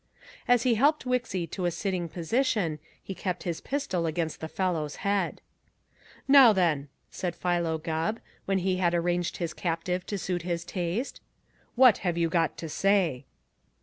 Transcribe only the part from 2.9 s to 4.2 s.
he kept his pistol